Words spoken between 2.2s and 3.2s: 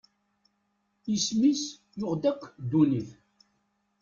akk ddunit.